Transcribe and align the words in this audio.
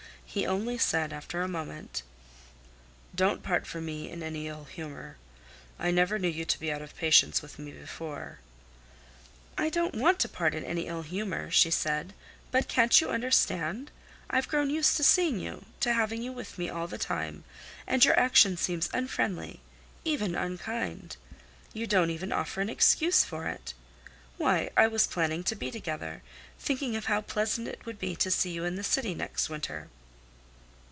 He 0.33 0.45
only 0.47 0.77
said, 0.77 1.11
after 1.11 1.41
a 1.41 1.49
moment: 1.49 2.03
"Don't 3.13 3.43
part 3.43 3.67
from 3.67 3.83
me 3.85 4.09
in 4.09 4.23
any 4.23 4.47
ill 4.47 4.63
humor. 4.63 5.17
I 5.77 5.91
never 5.91 6.17
knew 6.17 6.29
you 6.29 6.45
to 6.45 6.57
be 6.57 6.71
out 6.71 6.81
of 6.81 6.95
patience 6.95 7.41
with 7.41 7.59
me 7.59 7.73
before." 7.73 8.39
"I 9.57 9.67
don't 9.69 9.93
want 9.93 10.19
to 10.19 10.29
part 10.29 10.55
in 10.55 10.63
any 10.63 10.87
ill 10.87 11.01
humor," 11.01 11.51
she 11.51 11.69
said. 11.69 12.13
"But 12.49 12.69
can't 12.69 13.01
you 13.01 13.09
understand? 13.09 13.91
I've 14.29 14.47
grown 14.47 14.69
used 14.69 14.95
to 14.95 15.03
seeing 15.03 15.37
you, 15.37 15.65
to 15.81 15.91
having 15.91 16.21
you 16.23 16.31
with 16.31 16.57
me 16.57 16.69
all 16.69 16.87
the 16.87 16.97
time, 16.97 17.43
and 17.85 18.05
your 18.05 18.17
action 18.17 18.55
seems 18.55 18.87
unfriendly, 18.93 19.59
even 20.05 20.33
unkind. 20.35 21.17
You 21.73 21.87
don't 21.87 22.09
even 22.09 22.31
offer 22.31 22.61
an 22.61 22.69
excuse 22.69 23.25
for 23.25 23.47
it. 23.49 23.73
Why, 24.37 24.69
I 24.77 24.87
was 24.87 25.07
planning 25.07 25.43
to 25.43 25.55
be 25.57 25.71
together, 25.71 26.21
thinking 26.57 26.95
of 26.95 27.07
how 27.07 27.19
pleasant 27.19 27.67
it 27.67 27.85
would 27.85 27.99
be 27.99 28.15
to 28.15 28.31
see 28.31 28.51
you 28.51 28.63
in 28.63 28.77
the 28.77 28.81
city 28.85 29.13
next 29.13 29.49
winter." 29.49 29.89